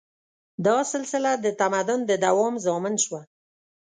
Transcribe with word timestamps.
دا 0.65 0.77
سلسله 0.93 1.31
د 1.35 1.45
تمدن 1.61 1.99
د 2.09 2.11
دوام 2.25 2.53
ضامن 2.65 2.95
شوه. 3.03 3.21